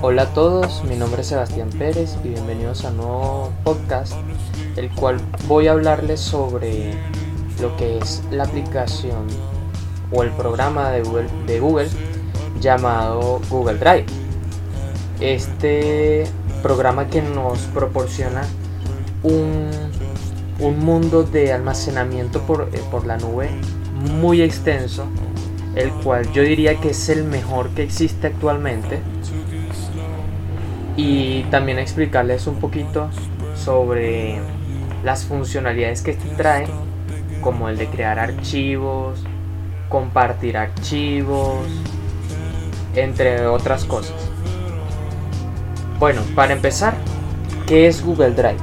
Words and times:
Hola 0.00 0.22
a 0.22 0.26
todos, 0.26 0.84
mi 0.84 0.94
nombre 0.94 1.22
es 1.22 1.26
Sebastián 1.26 1.70
Pérez 1.70 2.16
y 2.22 2.28
bienvenidos 2.28 2.84
a 2.84 2.90
un 2.90 2.98
nuevo 2.98 3.52
podcast, 3.64 4.12
el 4.76 4.90
cual 4.90 5.20
voy 5.48 5.66
a 5.66 5.72
hablarles 5.72 6.20
sobre 6.20 6.92
lo 7.60 7.76
que 7.76 7.98
es 7.98 8.22
la 8.30 8.44
aplicación 8.44 9.26
o 10.12 10.22
el 10.22 10.30
programa 10.30 10.90
de 10.90 11.02
Google, 11.02 11.28
de 11.48 11.58
Google 11.58 11.88
llamado 12.60 13.40
Google 13.50 13.78
Drive. 13.78 14.06
Este 15.18 16.28
programa 16.62 17.08
que 17.08 17.20
nos 17.20 17.58
proporciona 17.74 18.42
un, 19.24 19.68
un 20.60 20.78
mundo 20.78 21.24
de 21.24 21.52
almacenamiento 21.52 22.40
por, 22.42 22.70
eh, 22.72 22.80
por 22.92 23.04
la 23.04 23.16
nube 23.16 23.50
muy 24.20 24.42
extenso, 24.42 25.06
el 25.74 25.90
cual 25.90 26.30
yo 26.32 26.42
diría 26.42 26.80
que 26.80 26.90
es 26.90 27.08
el 27.08 27.24
mejor 27.24 27.70
que 27.70 27.82
existe 27.82 28.28
actualmente. 28.28 29.00
Y 30.98 31.44
también 31.44 31.78
explicarles 31.78 32.48
un 32.48 32.56
poquito 32.56 33.08
sobre 33.54 34.40
las 35.04 35.24
funcionalidades 35.24 36.02
que 36.02 36.14
trae, 36.36 36.66
como 37.40 37.68
el 37.68 37.78
de 37.78 37.86
crear 37.86 38.18
archivos, 38.18 39.22
compartir 39.88 40.56
archivos, 40.56 41.68
entre 42.96 43.46
otras 43.46 43.84
cosas. 43.84 44.16
Bueno, 46.00 46.20
para 46.34 46.52
empezar, 46.52 46.94
¿qué 47.68 47.86
es 47.86 48.04
Google 48.04 48.32
Drive? 48.32 48.58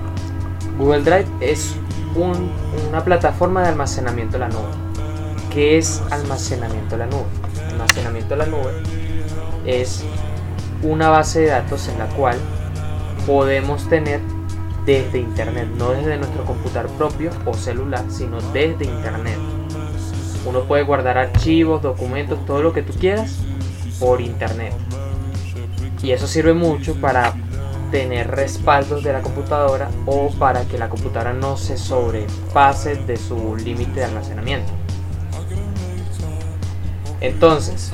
Google 0.77 1.04
Drive 1.04 1.27
es 1.40 1.74
una 2.15 3.04
plataforma 3.05 3.62
de 3.62 3.70
almacenamiento 3.70 4.34
de 4.34 4.40
la 4.40 4.49
nube. 4.49 4.71
¿Qué 5.54 5.77
es 5.77 6.04
almacenamiento 6.12 6.98
de 6.98 7.05
la 7.05 7.05
nube? 7.05 7.26
Almacenamiento 7.71 8.29
de 8.31 8.37
la 8.37 8.46
nube 8.46 8.71
es 9.65 10.04
una 10.84 11.09
base 11.09 11.41
de 11.41 11.48
datos 11.48 11.87
en 11.87 11.99
la 11.99 12.07
cual 12.07 12.37
podemos 13.26 13.87
tener 13.90 14.21
desde 14.85 15.20
internet, 15.20 15.68
no 15.77 15.91
desde 15.91 16.18
nuestro 16.18 16.45
computador 16.45 16.90
propio 16.91 17.31
o 17.45 17.54
celular, 17.54 18.05
sino 18.09 18.40
desde 18.51 18.85
internet. 18.85 19.37
Uno 20.46 20.62
puede 20.65 20.84
guardar 20.84 21.18
archivos, 21.18 21.81
documentos, 21.81 22.46
todo 22.46 22.62
lo 22.62 22.71
que 22.71 22.84
tú 22.84 22.93
quieras 22.93 23.37
por 23.99 24.21
internet. 24.21 24.73
Y 26.03 26.12
eso 26.12 26.27
sirve 26.27 26.53
mucho 26.53 26.93
para 27.01 27.34
tener 27.90 28.29
respaldos 28.29 29.03
de 29.03 29.13
la 29.13 29.21
computadora 29.21 29.90
o 30.05 30.29
para 30.37 30.65
que 30.65 30.77
la 30.77 30.90
computadora 30.90 31.34
no 31.34 31.57
se 31.57 31.77
sobrepase 31.77 32.96
de 32.96 33.18
su 33.18 33.55
límite 33.55 34.01
de 34.01 34.05
almacenamiento. 34.05 34.71
Entonces, 37.21 37.91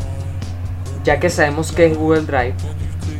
ya 1.04 1.20
que 1.20 1.30
sabemos 1.30 1.72
que 1.72 1.88
es 1.88 1.98
Google 1.98 2.22
Drive, 2.22 2.56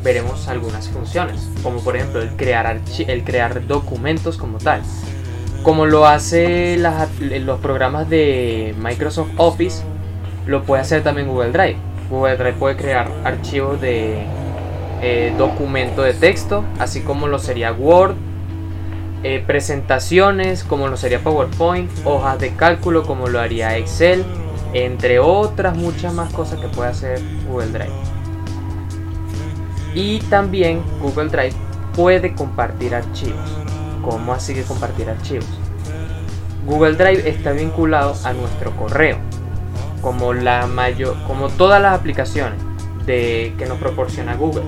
veremos 0.04 0.48
algunas 0.48 0.90
funciones, 0.90 1.50
como 1.64 1.80
por 1.80 1.96
ejemplo 1.96 2.22
el 2.22 2.30
crear, 2.32 2.80
el 3.08 3.24
crear 3.24 3.68
documentos 3.68 4.38
como 4.38 4.58
tal, 4.58 4.82
como 5.64 5.86
lo 5.86 6.08
hace 6.08 6.78
los 6.78 7.60
programas 7.60 8.10
de 8.10 8.76
Microsoft 8.80 9.30
Office, 9.38 9.84
lo 10.48 10.64
puede 10.64 10.82
hacer 10.82 11.04
también 11.04 11.28
Google 11.28 11.52
Drive. 11.52 11.78
Google 12.10 12.36
Drive 12.36 12.54
puede 12.54 12.76
crear 12.76 13.10
archivos 13.24 13.80
de 13.80 14.26
eh, 15.02 15.34
documento 15.38 16.02
de 16.02 16.14
texto, 16.14 16.66
así 16.80 17.02
como 17.02 17.28
lo 17.28 17.40
sería 17.40 17.72
Word, 17.72 18.16
eh, 19.24 19.44
presentaciones 19.46 20.64
como 20.64 20.88
lo 20.88 20.98
sería 20.98 21.20
PowerPoint, 21.20 21.90
hojas 22.06 22.40
de 22.40 22.56
cálculo 22.56 23.04
como 23.04 23.28
lo 23.28 23.40
haría 23.40 23.78
Excel, 23.78 24.26
entre 24.74 25.20
otras 25.20 25.78
muchas 25.78 26.14
más 26.14 26.32
cosas 26.34 26.60
que 26.60 26.68
puede 26.68 26.90
hacer 26.90 27.22
Google 27.48 27.68
Drive. 27.68 27.94
Y 29.94 30.20
también 30.30 30.82
Google 31.02 31.30
Drive 31.30 31.54
puede 31.96 32.34
compartir 32.34 32.96
archivos. 32.96 33.58
¿Cómo 34.02 34.34
así 34.34 34.54
que 34.54 34.64
compartir 34.64 35.10
archivos? 35.10 35.48
Google 36.66 36.94
Drive 36.94 37.30
está 37.30 37.52
vinculado 37.52 38.16
a 38.24 38.34
nuestro 38.34 38.72
correo, 38.78 39.18
como 40.02 40.34
la 40.34 40.68
mayor, 40.68 41.16
como 41.28 41.50
todas 41.50 41.82
las 41.82 42.00
aplicaciones 42.00 42.60
de, 43.06 43.54
que 43.58 43.66
nos 43.66 43.78
proporciona 43.80 44.36
Google. 44.36 44.64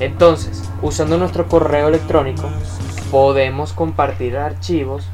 Entonces, 0.00 0.62
usando 0.82 1.16
nuestro 1.16 1.48
correo 1.48 1.88
electrónico, 1.88 2.50
podemos 3.10 3.72
compartir 3.72 4.36
archivos 4.36 5.08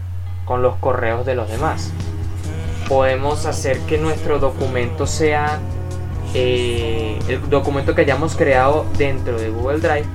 con 0.45 0.63
los 0.63 0.77
correos 0.77 1.25
de 1.25 1.35
los 1.35 1.49
demás 1.49 1.93
podemos 2.89 3.47
hacer 3.47 3.79
que 3.81 3.99
nuestro 3.99 4.39
documento 4.39 5.07
sea 5.07 5.59
eh, 6.35 7.19
el 7.29 7.49
documento 7.49 7.95
que 7.95 8.03
hayamos 8.03 8.37
creado 8.37 8.87
dentro 8.99 9.39
de 9.39 9.51
Google 9.51 9.79
Drive 9.79 10.07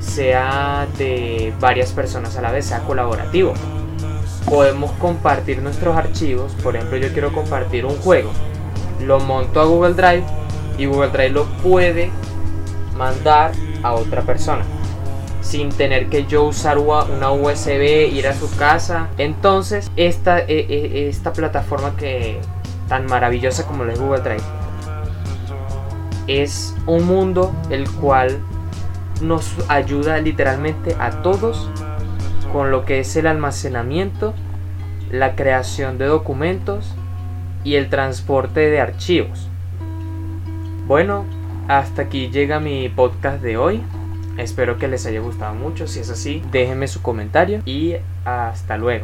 sea 0.00 0.86
de 0.98 1.52
varias 1.60 1.92
personas 1.92 2.36
a 2.36 2.42
la 2.42 2.52
vez, 2.52 2.66
sea 2.66 2.80
colaborativo. 2.80 3.54
Podemos 4.48 4.92
compartir 4.92 5.62
nuestros 5.62 5.96
archivos, 5.96 6.52
por 6.62 6.76
ejemplo 6.76 6.98
yo 6.98 7.12
quiero 7.12 7.32
compartir 7.32 7.86
un 7.86 7.96
juego, 7.96 8.30
lo 9.00 9.18
monto 9.20 9.60
a 9.60 9.64
Google 9.64 9.94
Drive 9.94 10.24
y 10.76 10.86
Google 10.86 11.10
Drive 11.10 11.30
lo 11.30 11.44
puede 11.62 12.10
mandar 12.96 13.52
a 13.82 13.94
otra 13.94 14.22
persona 14.22 14.64
sin 15.44 15.68
tener 15.68 16.08
que 16.08 16.24
yo 16.24 16.44
usar 16.44 16.78
una 16.78 17.30
USB, 17.30 18.08
ir 18.12 18.26
a 18.26 18.34
su 18.34 18.50
casa. 18.56 19.08
Entonces, 19.18 19.92
esta, 19.94 20.40
e, 20.40 20.46
e, 20.48 21.08
esta 21.08 21.32
plataforma 21.32 21.94
que 21.96 22.40
tan 22.88 23.06
maravillosa 23.06 23.66
como 23.66 23.84
la 23.84 23.92
es 23.92 24.00
Google 24.00 24.22
Drive 24.22 24.64
es 26.26 26.74
un 26.86 27.06
mundo 27.06 27.54
el 27.70 27.88
cual 27.90 28.38
nos 29.20 29.54
ayuda 29.68 30.18
literalmente 30.18 30.96
a 30.98 31.22
todos 31.22 31.68
con 32.52 32.70
lo 32.70 32.84
que 32.84 33.00
es 33.00 33.16
el 33.16 33.26
almacenamiento, 33.26 34.34
la 35.10 35.34
creación 35.34 35.98
de 35.98 36.06
documentos 36.06 36.94
y 37.62 37.74
el 37.74 37.88
transporte 37.88 38.60
de 38.60 38.80
archivos. 38.80 39.48
Bueno, 40.86 41.24
hasta 41.68 42.02
aquí 42.02 42.28
llega 42.30 42.60
mi 42.60 42.88
podcast 42.88 43.42
de 43.42 43.56
hoy. 43.56 43.82
Espero 44.38 44.78
que 44.78 44.88
les 44.88 45.06
haya 45.06 45.20
gustado 45.20 45.54
mucho. 45.54 45.86
Si 45.86 46.00
es 46.00 46.10
así, 46.10 46.42
déjenme 46.50 46.88
su 46.88 47.02
comentario 47.02 47.60
y 47.64 47.96
hasta 48.24 48.76
luego. 48.76 48.92